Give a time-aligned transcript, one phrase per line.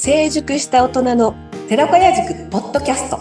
[0.00, 1.34] 成熟した大人の
[1.68, 3.18] 寺子屋塾ポッドキャスト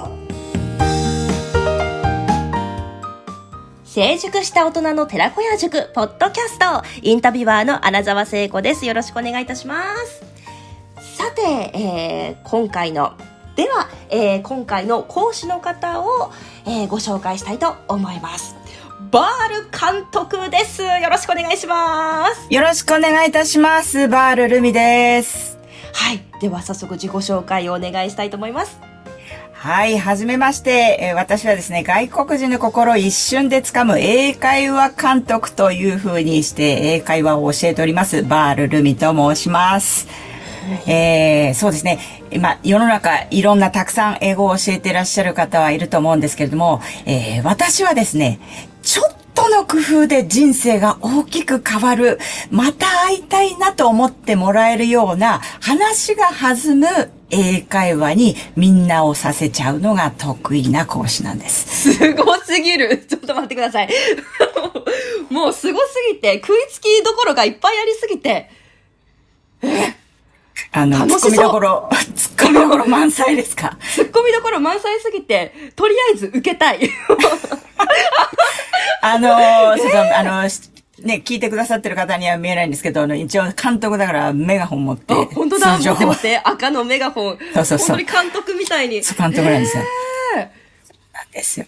[3.84, 10.24] 成熟した大人の寺子屋塾ポッドキャストインタビュアーの穴澤聖子ですよろしくお願いいたします
[11.18, 11.42] さて、
[11.74, 13.18] えー、今回の
[13.56, 16.32] では、えー、今回の講師の方を、
[16.68, 18.56] えー、ご紹介したいと思います
[19.10, 20.82] バール監督です。
[20.82, 22.48] よろしくお願いします。
[22.50, 24.10] よろしくお願いいたします。
[24.10, 25.47] バールルミです。
[26.08, 26.22] はい。
[26.40, 28.80] では早速自己紹介をお願いしたいと思います。
[29.52, 40.08] はい、はじめまして、えー、私はですね、外国人の心を一瞬で掴む英会話監督という風にして英会話を教えております、バールルミと申します。
[40.88, 42.00] えー、そうですね。
[42.40, 48.40] ま世の中いろんなたくさん英語を教えていらっしゃる方はいると思うんですけれども、えー、私はですね、
[48.82, 52.18] ちょっとの工夫で人生が大きく変わる、
[52.50, 61.94] また会いたいなと思ってもらえるような話が弾む英会話にみんなをさせちゃうのが得意な講師なんです。
[61.94, 63.06] すごすぎる。
[63.08, 63.90] ちょっと待ってください。
[65.30, 68.50] もうすごすぎて、食いつきどころがいっぱいありすぎて、
[69.62, 69.94] え？
[70.72, 71.96] あの、突っ込みどころ、突
[72.46, 73.78] っ込みどころ満載ですか？
[73.96, 76.90] 突っ込みどころ満載すぎて、とりあえず受けたい。
[79.02, 80.42] あのー、そうそう、あの
[81.04, 85.14] ね、聞いてくださってる方には見えないんですけど、あの、一応監督だからメガホン持って。
[85.14, 87.38] あ、本当だ、持って持って、赤のメガホン。
[87.54, 87.98] そうそうそう。
[87.98, 89.04] 本当に監督みたいに。
[89.04, 89.84] そう、監督なんですよ。
[90.38, 90.42] えー、
[91.14, 91.68] なんですよ。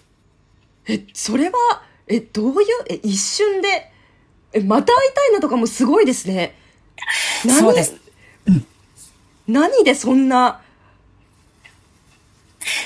[0.87, 3.91] え、それは、え、どういう、え、一瞬で、
[4.51, 6.55] え、また会いたいなとかもすごいですね。
[7.47, 7.95] そうです。
[9.49, 9.53] うん。
[9.53, 10.61] 何でそんな、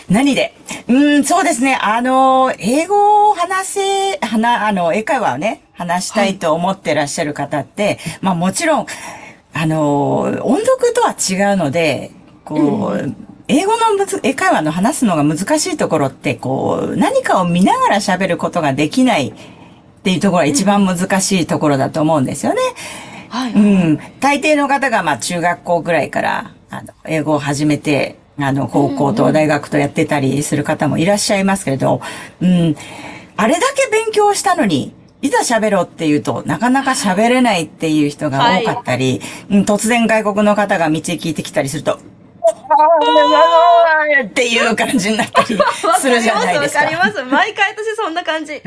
[0.10, 0.56] 何で？
[0.88, 1.78] うん、そうですね。
[1.82, 8.86] あの、英語を話せ、はな、あの、英会話をね、話したいと思ってらっしゃる方って、はい、まあもちろん、
[9.54, 12.12] あの、音読とは違うので、
[12.46, 19.34] こう、うん英語のむず、英会話の話すのが難しいところって、こう、何かを見ながら喋ることができないっ
[20.02, 22.62] ていうところが一番難しいところだと思うんですよね。
[23.34, 23.58] はい、う
[23.94, 24.00] ん。
[24.20, 32.00] 大抵の方が、まあ、中学校ぐらいから、あの、英語を始めて、あの、高校と大学とやってたりする方もいらっしゃいますけれど、
[32.42, 32.76] うん、
[33.36, 39.20] あれだけ勉強したのに、いざ喋ろうって言うと、なかなか喋れないっていう人が多かったり、
[39.50, 42.00] はい、突然外国の方が道聞いてきたりすると、っ
[44.30, 45.48] ていう感じになったり
[46.00, 46.82] するじゃないですか。
[46.82, 47.24] わかります。
[47.24, 48.62] 毎回私そんな感じ。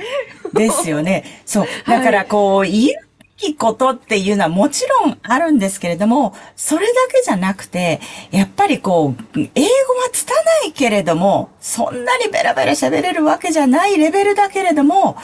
[0.54, 1.22] ですよね。
[1.44, 1.68] そう。
[1.86, 9.68] だからこう、言うきことっていうのはもちろんあるんですけれども、それだけじゃなくて、やっぱりこう、英語
[10.02, 10.34] は拙
[10.66, 15.16] いけれども、そんなにベラベラ喋れるわけじゃないレベルだけれども、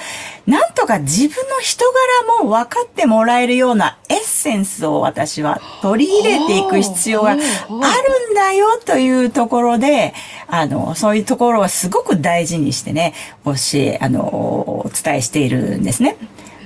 [0.47, 1.85] なんとか自分の人
[2.27, 10.15] 柄も分かってもらえるようなエッセンスを私は取り入れていく必要があるんだよというところで、
[10.49, 16.17] あの、そういうところはすごく大事にしてね、教え、あの、お伝えしているんですね。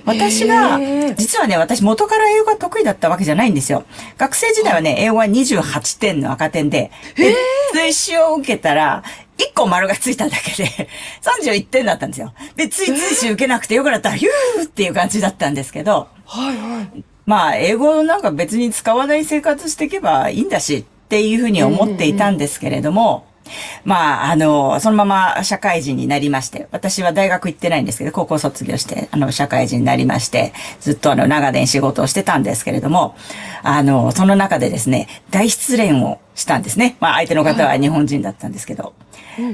[0.06, 0.78] 私が、
[1.17, 3.84] 実はね、私元から英語が得意だったわけじゃないんですよ。
[4.17, 6.91] 学生時代はね、英語は28点の赤点で、
[7.72, 9.03] 追試を受けたら、
[9.39, 10.89] 1個丸がついただけで、
[11.45, 12.33] 31点だったんですよ。
[12.55, 17.05] で、つい追試受けなくてよくなったら、ヒューっていう感じだったんですけど、はいはい。
[17.27, 23.26] まあ、英語なんか別に使わない生活していけばいいんだし、っていうふうに思っていたんですけれども、
[23.84, 25.05] まあ、あの、そのま
[25.37, 33.15] ま社会人になりまして、私は大学行ってないんですけど、高校卒業して、あの、社会人になりまして、ずっとあの、長年仕事をしてたんですけれども、
[33.62, 36.97] あの、その中でですね、大失恋をしたんですね。
[37.01, 38.95] まあ、相手の方は日本人だったんですけど、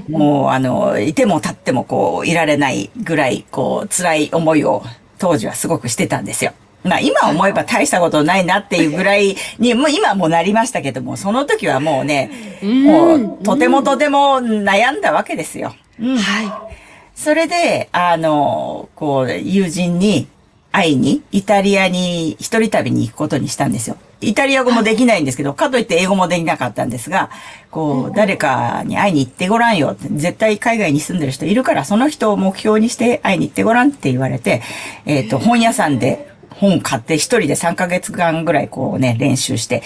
[0.09, 4.82] もう、あの、いても立ってもこう、いられないぐらい、こう、辛い思いを
[5.19, 6.53] 当時はすごくしてたんですよ。
[6.84, 15.75] まあ今思えば大したことないなっていうぐらいに、もう今もなりましたけども、その時はもうね、もうとてもとても悩んだわけですよ。
[16.00, 16.76] うん、はい。
[17.15, 20.26] それで、あの、こう、友人に
[20.72, 23.97] 会いに、イタリアに一人旅に行くことにしたんですよ。
[24.22, 27.30] イタリア語もできないんですけど、かといって英語もできなかったんですが、
[27.71, 29.97] こう、誰かに会いに行ってごらんよ。
[30.01, 34.62] 絶対海外に住んでる人いるから、その人を目標にして会いに行ってごらんって言われて、
[35.04, 36.31] えっ、ー、と、本屋さんで
[36.62, 39.82] 本買って一人で3ヶ月間ぐらいこうね、練習して、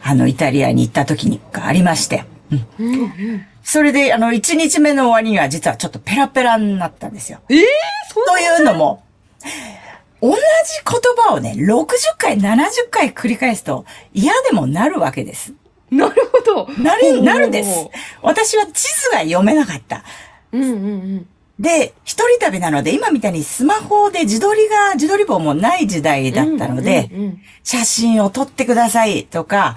[0.00, 2.24] あの、イタリアに行った時にがありまして。
[2.78, 3.46] うん。
[3.64, 7.40] それで、あの、1日目の終わりには実はちょっとペラペラになったんですよ。
[7.48, 7.62] ええー、
[8.14, 9.02] そうというのも、
[10.22, 11.86] 同じ言葉をね、60
[12.16, 15.52] 回、70回繰り返すと嫌でもなるわけです。
[15.90, 16.72] なるほど。
[16.80, 17.88] なる、なるんです。
[18.22, 20.04] 私は地図が読めなかった。
[20.52, 20.72] うんうんう
[21.16, 21.26] ん。
[21.58, 27.10] で、一人旅なので、今みたいにスマホで自撮りが、自撮り棒もない時代だったので、
[27.62, 29.76] 写真を撮ってくださいとか、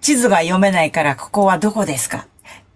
[0.00, 2.22] 地図が読めないからここはどこですかっ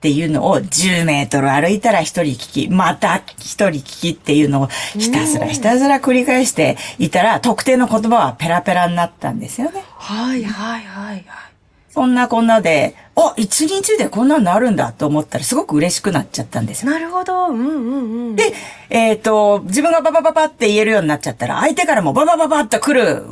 [0.04, 9.82] ていうのを10メートル歩いたら一人聞き、また一人聞きっていうのをひたすらひたすら繰り返していたら、特定の言葉はペラペラになったんですよね。
[9.96, 11.24] はいはいはいはい。
[11.94, 16.90] そんなこんなで、あ、一日でこんなになるんだと思ったらすごく嬉しくなっちゃったんですよ。
[16.90, 17.50] なるほど。
[17.50, 18.36] うんうんうん。
[18.36, 18.52] で、
[18.90, 23.24] えっ、と、自分がババババって言えるようになっちゃったら、相手からもババババッと来る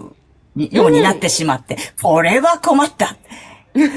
[0.55, 3.06] ようになってしまって、これは困った。
[3.75, 3.88] ちょっ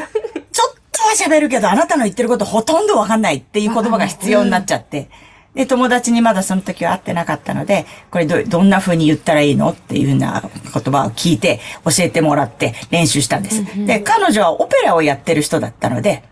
[0.91, 5.09] とは喋るけど、あなたの言ってることほとんどわかんないっていう言葉が必要になっちゃって。
[5.55, 13.63] で、友達にまだその時は会ってなかったので、これど、どんな風に言ったらいいのっていうような言葉を聞いて、教えてもらって練習したんです。
[13.85, 16.23] で、彼女はオペラをやってる人だったので、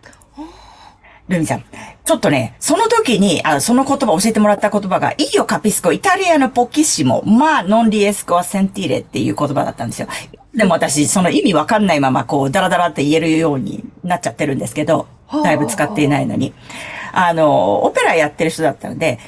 [1.29, 1.63] ルミさん、
[2.03, 10.09] ちょっとね、その時に、あその言葉、教えてもらった言葉が、イオカピスコ、イタリアのポッキッシモ、まあ、ノンリエスコアセンティーレっていう言葉だったんですよ。
[10.53, 15.07] でも私、その意味わかんないまま、こう、ダラダラって言えるようになっちゃってるんですけど、
[15.43, 16.53] だいぶ使っていないのに。
[16.53, 17.02] あ
[17.33, 19.19] の、オペラやってる人だったので、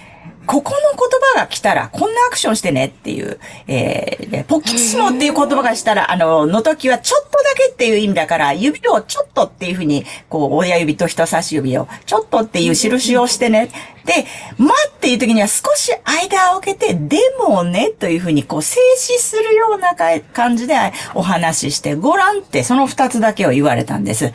[0.46, 13.70] ここの言葉が来たら、こんなアクションしてねっていう、えー、でポッキッシモっていう言葉がしたら、あの、の時はちょっとだけっていう意味だから、指をちょっとっていうふうに、こう、親指と人差し指を、ちょっとっていう印をしてね。
[14.06, 14.26] で、
[14.58, 20.76] まっていう時には少し間を空けて、でもね、というふうに、こう、静止するようなか感じで
[21.16, 24.32] お話しして、ご覧ってその二つだけを言われたんです。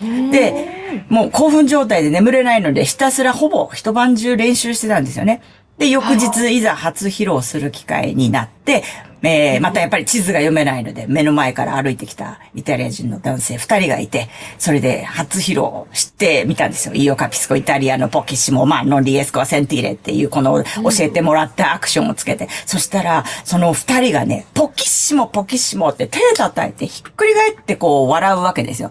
[0.00, 5.42] で、もう興奮状態で眠れないので、ひたすらほぼ一晩中練習してたんですよね。
[5.78, 8.82] で、翌日、いざ初披露する機会になって、
[9.22, 14.28] えー、またやっぱり地図が読めないので、目の前から歩いてきたイタリア人の男性二人がいて、
[14.58, 16.94] それで初披露してみたんですよ。
[16.94, 28.90] イオカピスコイタリアのポキシモ、まあ、ノンリエスコアセンティーレっていうこの教えてもらったアクションをつけて、そしたら、その二人がね、ポキシモ、ポキシモって手叩いてひっくり返ってこう笑うわけですよ。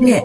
[0.00, 0.24] で、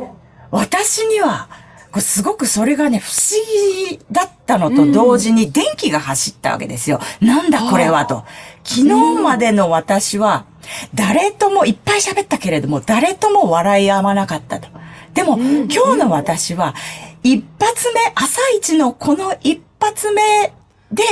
[0.52, 1.50] 私には、
[1.96, 7.00] これすごくそれがね、不思議だったのと同時に電気が走ったわけですよ。
[7.22, 8.26] なんだこれはと。
[8.66, 10.46] 昨日までの私は、
[10.94, 14.68] 誰ともいっぱい喋ったけれども、誰とも笑い合わなかったと。
[15.14, 16.76] でも、今日の私は、
[17.24, 20.52] 一発目、朝一のこの一発目
[20.92, 21.04] で、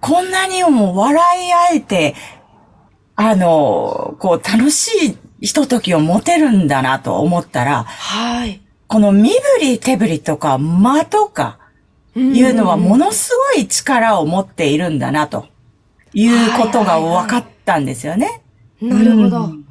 [0.00, 2.14] こんなにも笑い合えて、
[3.14, 8.63] あの、こう、楽しいひとときを持てるんだなと思ったら、はい。
[8.86, 11.58] この身振り手振りとか間とか
[12.14, 15.46] いうのはものすごい力を持っているんだなと
[16.12, 18.42] いうことが分かったんですよね。
[18.80, 19.44] なるほど。
[19.44, 19.64] うん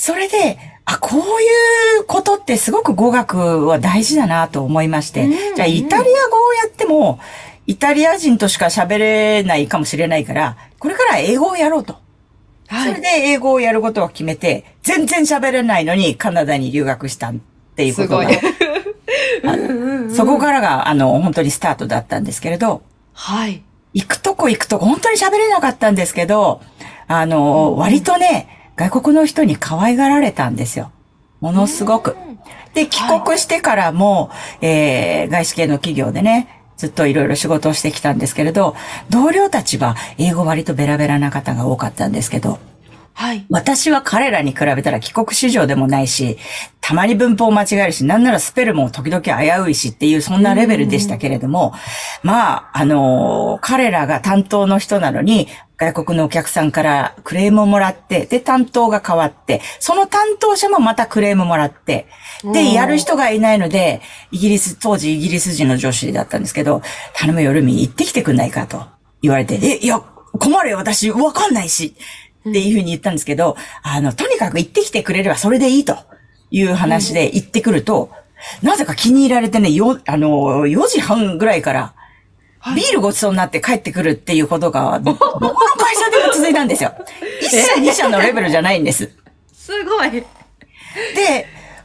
[0.00, 7.18] それで、あ、こういうことってすごく語学は大事だなと思いまして、うんじゃあイタリア語をやっても、
[7.66, 11.94] イタリア人としか喋れないかもしれないから、これから英語をやろうと。
[12.68, 17.32] はいそれで英語をやることを決めて、全然喋れないのにカナダに留学した
[17.78, 18.28] っていうことが、
[20.12, 22.82] そこからが、あの、本当にスタートだったんですけれど、
[23.12, 23.62] はい。
[23.94, 26.60] 行くとこ行くとこ本当に喋れなかったんですけど、
[27.06, 30.90] あの、割とね、外国の人に可愛がられたんですよ。
[31.40, 32.16] ものすごく。
[32.74, 38.74] で、帰国してからも、えー、外資系の企業でね、ずっといろいろ仕事をしてきたんですけれど、
[39.08, 42.58] 同僚たちは英語割とベラベラな方が多かったんですけど、
[43.18, 43.44] はい。
[43.50, 46.38] 私は彼らに比べたら帰国子女でもないし、
[46.80, 51.74] たまに文法を間違えるし、なんならスペルも時々危ういしっていう、そんなレベルでしたけれども、
[52.22, 62.06] まあ、あのー彼らが担当の人なのに、外国のお客さんからクレームをもらって、で、担当が変わって、その担当者もまたクレームもらって、
[62.44, 64.00] で、やる人がいないので、
[64.30, 66.82] イギリス、当時イギリス人の女子だったんですけど、
[67.16, 68.86] 頼むよ、ルミ、行ってきてくんないかと
[69.22, 71.96] 言われて、え、いや、困るよ、私、わかんないし。
[72.50, 75.96] っていうふうに言ったんですけど、あの、とにかく行ってきてくれればそれでいいと
[76.50, 78.10] いう話で行ってくると、
[78.62, 81.94] なぜか気に入られてね、よ、あの、4時半ぐらいから、
[82.74, 86.92] ビールごちそうになって帰ってくるっていうことが、どどこの会社でも続いたんですよ。
[87.40, 89.10] 一社二社のレベルじゃないんです。
[89.52, 90.10] すごい。
[90.10, 90.26] で、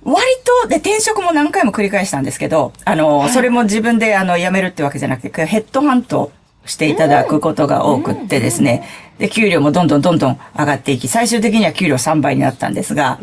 [0.03, 0.25] 割
[0.61, 6.31] と、で、転職も何回も繰り返したんですけど、あの、それも自分で、あの、辞めるってわけじゃなくて、ヘッドハント
[6.65, 13.19] していただくことが多くってですね、で、給料もどんどんどんどん上がっていき、最終的には給料3倍になったんですが。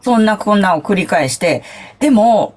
[0.00, 1.62] そんなこんなを繰り返して、
[1.98, 2.54] でも、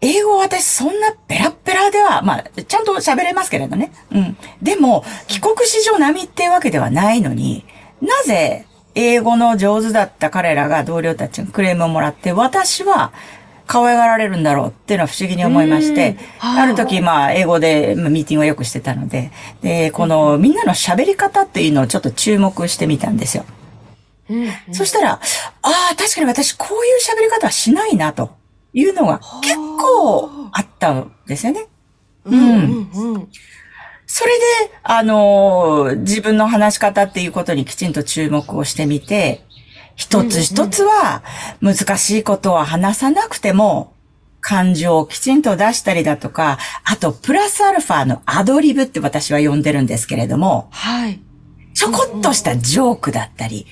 [0.00, 3.92] 英語は私そんなペラッペラでは、まあ、ちゃんと喋れますけれどね。
[4.12, 4.36] うん。
[4.62, 7.64] でも、帰国子女並みっていうわけではないのに、
[8.00, 13.12] なぜ、英語の上手だった彼らが同僚たちにクレームをもらって、私は
[13.68, 23.44] 可愛がられるんだろうっていうのは不思議に思いまして、ある時、まあ、英語でまあミーティングをよくしてたので、で、このみんなの喋り方っていうのをちょっと注目してみたんですよ。
[24.30, 24.48] うん。
[24.72, 25.20] そしたら、あ
[25.62, 28.30] ああ、確かに私こういう喋り方はしないな、と
[28.72, 31.66] いうのが結構あったんですよね。
[32.24, 33.28] うんうんうん。
[34.06, 34.44] それで、
[34.82, 39.44] あのー自分の話し方っていうことにきちんと注目をしてみて、
[39.98, 41.24] 一つ一つは
[41.60, 43.92] 難しいことは話さなくても、
[44.40, 51.20] 感情をきちんと出したりだとか、あと、プラスアルファのアドリブって私は呼んでるんですけれども、はい。
[51.74, 53.66] ちょこっとしたジョークだったり、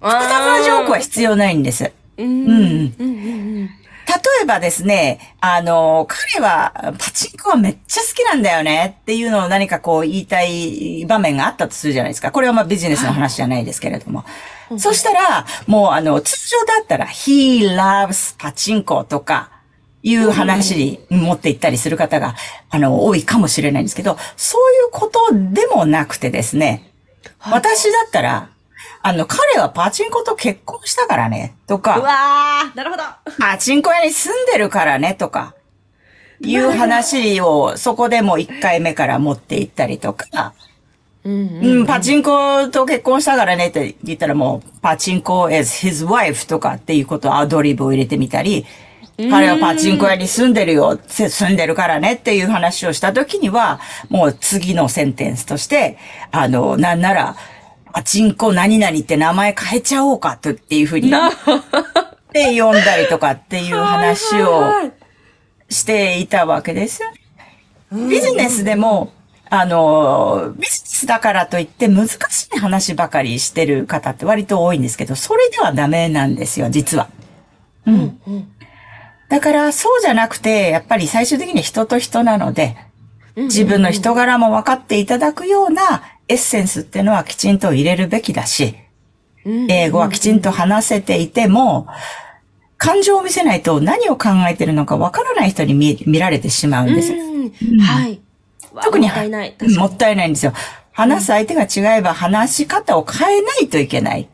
[0.00, 1.90] 複複雑なジョークは必要ないんです。
[2.18, 2.50] うんうん
[2.98, 3.70] うんうん
[4.06, 12.30] 例えばですね、あの、彼はパチンコはめっちゃ好きなんだよねっていうのを何かこう言いたい場面があったとするじゃないですか。
[12.32, 14.24] これはまあビジネスの話じゃないですけれども。
[14.78, 19.50] そしたら、もうあの、通常だったら、he loves パチンコとか、
[20.04, 22.34] いう話に持っていったりする方が、
[22.70, 26.90] あの、多いかもしれないんですけど、そういうことでもなくてですね、
[27.38, 28.50] はい私だったら、
[29.04, 33.02] あの、彼はパチンコと結婚したからね、とか、うわー、なるほど。
[33.38, 35.54] パチンコ屋に住んでるからね、とか、
[36.40, 40.54] いう話をそこでも1回目から持っていったりとか、
[41.24, 48.66] うんうん、パチンコと結婚したからねって言ったらもう、パチンコ is his wife とかっていうことをアドリブを入れてみたり、
[49.30, 55.96] 彼はパチンコ屋に住んでるよ、せ住んでるからねっていう話をした時には、もう次のセンテンスとして、
[56.32, 57.36] あの、なんなら、
[57.92, 61.10] パチンコ何々って名前変えちゃおうかとっていうふうに、
[62.32, 64.64] で読んだりとかっていう話を
[65.68, 67.02] していたわけです。
[67.92, 69.12] ビジネスでも、
[69.50, 77.10] あの、ビジネスだからといって難しい話ばかりしてる方って割と多いんですけど、それではダメなんですよ、実は。
[77.86, 78.18] うん。
[79.28, 82.76] だから、そうじゃなくて、やっぱり最終的に人と人なので、
[83.36, 88.74] 自分の人柄も分かっていただくようなエッセンスっていうのはきちんと入れるべきだし、
[89.44, 91.86] 英語はきちんと話せていても、
[92.78, 97.12] 感情を見せないと何を考えてるのか分からない人に見見られてしまうんです。
[97.12, 98.20] うんはい。
[98.82, 99.56] 特にもったいない。
[99.76, 100.54] もったいないんですよ。
[100.92, 104.28] 話す相手が違えば話し方を変えないといけない。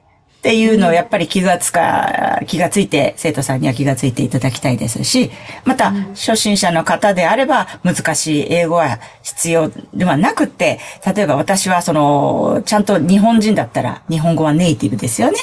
[0.48, 5.30] っていうのをやっぱり気がつか、気がついて、生徒さんには気がついていただきたいですし、
[5.66, 10.80] また、初心者の方であれば、難しい英語は必要ではなくって、
[11.14, 15.38] 例えば私はその、ちゃんと日本人だったら、日本語はネイティブですよね。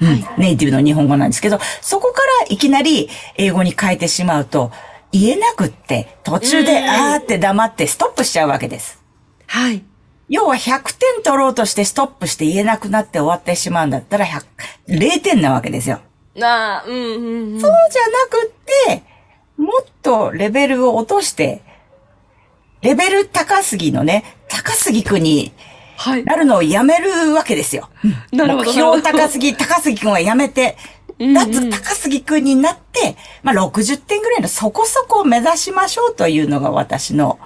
[0.00, 4.72] うんネイティブの日本語なんですけど、そこからいきなり英語に変えてしまうと、
[5.12, 9.00] 言えなくって、途中であーって黙ってストップしちゃうわけです。
[9.46, 9.84] はい。
[10.28, 14.44] 要は100点取ろうとしてストップして言えなくなって終わってしまうんだったら100、
[14.88, 16.00] 0点なわけですよ。
[16.34, 17.60] なあ、うんうんうん。
[17.60, 18.50] そうじゃなくっ
[18.86, 19.02] て、
[19.56, 21.62] もっとレベルを落として、
[22.80, 25.52] レベル高すぎのね、高すぎくんに
[25.96, 26.24] はい。
[26.24, 27.88] なるのをやめるわけですよ。
[28.32, 30.76] なるほど目標高すぎ、 高すぎくんはやめて、
[31.18, 37.38] 脱高すぎくんになって、まあ60点ぐらいのそこそこを目指しましょうというのが私の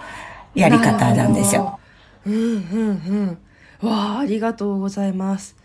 [0.55, 1.79] やり方なんですよ。
[2.27, 3.39] うんうん
[3.83, 3.89] うん。
[3.89, 5.57] わあ、ありがとうございます。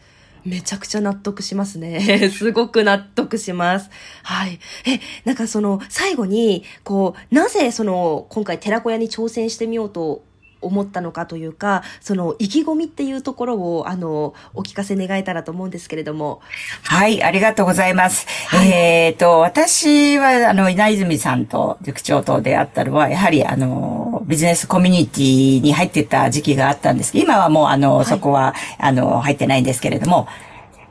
[0.46, 2.30] めちゃくちゃ納得しますね。
[2.34, 3.90] すごく納得します。
[4.24, 4.60] はい。
[4.86, 10.24] え、なんかその、最後に、こう、なぜその、今回寺子屋に挑戦してみようと
[10.62, 16.42] 思ったのかというか、その、意気込みっていうところを、あの、お聞かせ願えたらと思うんですけれども。
[16.84, 18.28] はい、ありがとうございます。
[18.56, 30.28] えっ、と、私は、あの、稲泉さんと塾長と出会ったのは、やはり、あの、ビジネスコミュニティに入ってた時期があったんですけど、今はもう、あの、そこは、あの、入ってないんですけれども、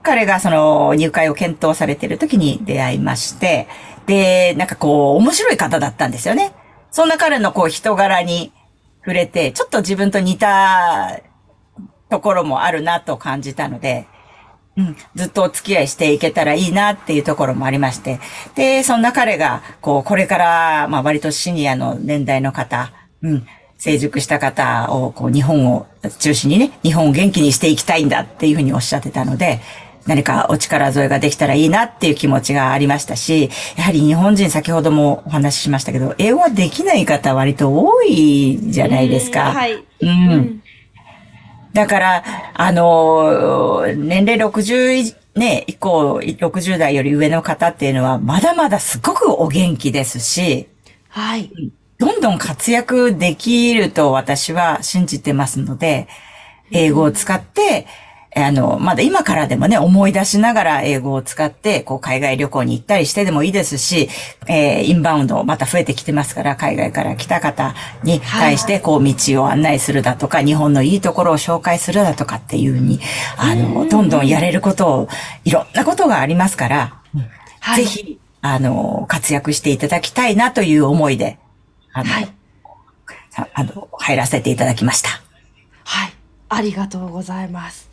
[0.03, 3.69] 彼がその入会を検討されている時に出会いまして、
[4.07, 6.53] で、なんかこう、面白い方だったんですよね。
[6.91, 8.53] そんな彼のこう、人柄に
[9.01, 11.21] 触れて、ちょっと自分と似た
[12.09, 14.07] ところもあるなと感じたので、
[14.77, 18.21] うん、ずっとお付き合いしていけたらいいなっていうところもありまして。
[18.55, 22.93] で、そんな彼が、こう、これから、まあ割とシニアの年代の方、
[23.23, 23.47] うん、
[23.79, 25.87] 成熟した方を、こう、日本を
[26.19, 29.61] 中心にね、日本を元気にしていきたいんだっていうふうにおっしゃってたので、
[30.07, 39.51] 何かお力添えができたらいいなっていう気持ちがありましたし、やはり日本人先ほどもお話ししましたけど、英語はできない方割と多いじゃないですか。
[39.51, 39.85] うんはい。
[40.01, 40.63] うん
[41.73, 50.69] だから、あの、年齢60ね、以降、60代より上の方っていうのは、まだまだすごくお元気ですし、
[51.09, 51.51] はい。
[51.99, 56.09] どんどん活躍できると私は信じてますので、
[56.73, 57.87] 英語を使って、
[58.37, 64.09] あの、まだ今からでもね、思い出しながら英語を使って、こう、海外旅行に行ったりしてでもいいですし、
[64.47, 73.01] えー、インバウンドまた増えてきてますから、海外から来た方に対して、こう、道を案内するだとか、日本のいいところを紹介するだとかっていうふうに、
[73.37, 75.09] あの、どんどんやれることを、
[75.45, 77.01] いろんなことがありますから、
[77.59, 81.39] はい、ぜひ、あの、活躍していただきたいなという思いで、
[81.93, 82.33] あの、はい、
[83.55, 85.11] あの、入らせていただきました。
[85.85, 86.13] はい。
[86.49, 87.91] ありがとうございます。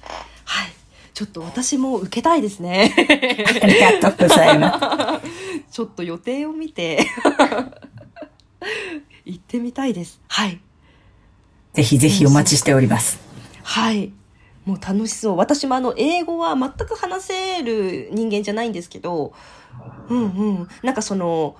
[1.18, 1.24] はい。
[1.24, 2.94] ちょっと私も受けたいですね。
[2.96, 5.28] ありがとうございます。
[5.72, 7.08] ちょっと予定を見て
[9.26, 10.22] 行ってみたいです。
[10.28, 10.62] はい。
[11.74, 13.20] ぜひぜひお待ちしております。
[13.64, 14.12] はい。
[14.68, 15.38] もう楽しそう。
[15.38, 19.34] 私もあの、英語は全く話せる人間じゃないんですけど、
[20.10, 20.68] うんうん。
[20.84, 21.56] なんかその、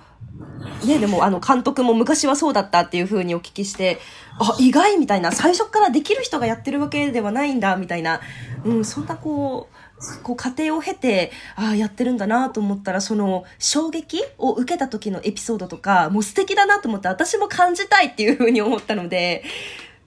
[0.84, 3.98] ね、でもあの監督も昔はそうだったっていう風にお聞きして、
[4.38, 8.20] あ、意外みたいな、最初からできる人がやってるわけではないんだ、みたいな、
[8.62, 19.44] うん、そんなこう、こう過程を経て、ああ、やってるんだなと思ったら、その衝撃を受けた時のエピソードとか、もう素敵だなと思って、私も感じたいっていう風に思ったので、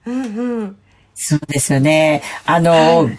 [0.06, 0.76] うんうん。
[1.14, 2.22] そうですよね。
[2.46, 3.18] あの、はい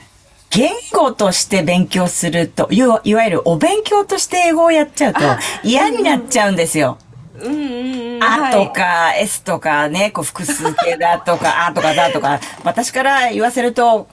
[0.56, 5.20] 言語として勉強すると、いわゆるお勉強として英語をやっちゃうと
[5.64, 7.00] 嫌になっちゃうんですよ。
[7.42, 14.08] うんうんうん、あとか、S とかね、こう複数形だとか、 あとかだとか、私から言わせると、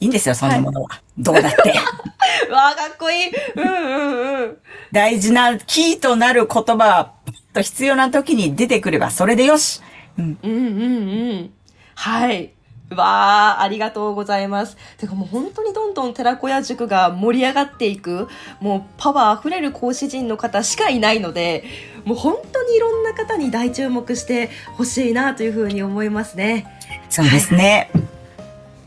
[0.00, 0.88] いいんですよ、そんなものは。
[0.88, 1.74] はい、どうだって。
[2.50, 3.28] わあ、かっこいい。
[3.28, 4.56] うんうんうん。
[4.92, 7.12] 大事なキーとなる言葉は、
[7.52, 9.82] と必要な時に出てくれば、それでよし。
[10.18, 11.50] うん、うんうんうん。
[11.94, 12.55] はい。
[12.94, 14.76] わあ、ありがとうございます。
[14.98, 18.28] てかもう本当にどんどん寺子屋塾が盛り上がっていく、
[18.60, 21.64] もうパワー溢れる講師陣の方しかいないので、
[22.04, 26.66] もう本当にいろんな方に大注目してほしいなというふうに思いますね。
[27.10, 27.90] そうですね。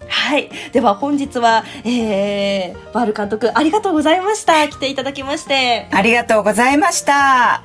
[0.07, 0.49] はい。
[0.71, 4.67] では本日は、えー、バール監督ありがとうございました。
[4.67, 5.87] 来ていただきまして。
[5.91, 7.13] ありがとうございました。
[7.13, 7.63] は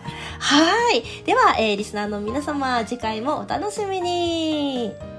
[0.93, 1.25] い。
[1.25, 5.14] では、えー、リスナーの皆様、次回もお楽しみに。